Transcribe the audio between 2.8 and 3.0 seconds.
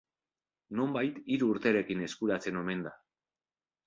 da.